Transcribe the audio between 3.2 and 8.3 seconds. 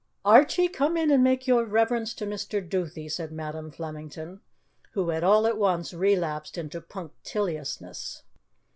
Madam Flemington, who had all at once relapsed into punctiliousness.